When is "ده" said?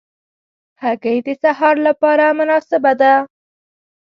3.01-3.13